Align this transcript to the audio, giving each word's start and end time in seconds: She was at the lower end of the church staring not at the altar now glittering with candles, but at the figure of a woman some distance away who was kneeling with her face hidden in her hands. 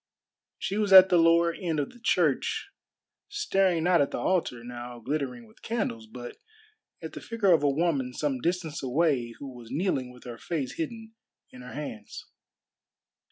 She 0.57 0.79
was 0.79 0.91
at 0.91 1.09
the 1.09 1.19
lower 1.19 1.53
end 1.53 1.79
of 1.79 1.91
the 1.91 1.99
church 1.99 2.71
staring 3.29 3.83
not 3.83 4.01
at 4.01 4.09
the 4.09 4.17
altar 4.17 4.63
now 4.63 4.97
glittering 4.97 5.45
with 5.45 5.61
candles, 5.61 6.07
but 6.07 6.37
at 7.03 7.13
the 7.13 7.21
figure 7.21 7.51
of 7.51 7.61
a 7.61 7.69
woman 7.69 8.11
some 8.11 8.41
distance 8.41 8.81
away 8.81 9.35
who 9.37 9.55
was 9.55 9.69
kneeling 9.69 10.11
with 10.11 10.23
her 10.23 10.39
face 10.39 10.77
hidden 10.77 11.13
in 11.51 11.61
her 11.61 11.73
hands. 11.73 12.25